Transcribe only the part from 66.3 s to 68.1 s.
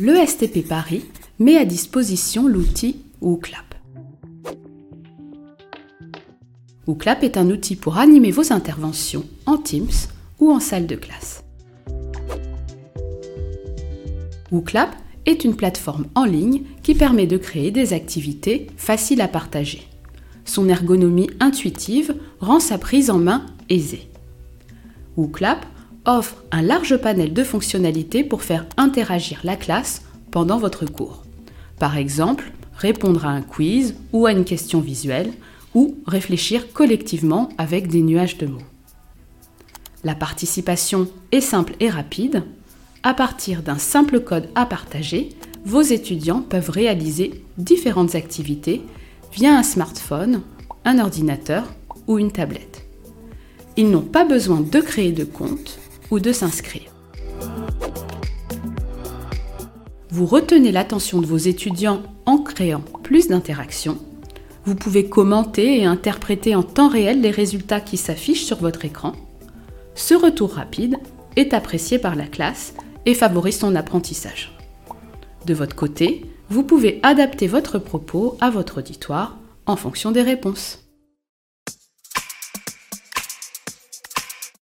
en temps réel les résultats qui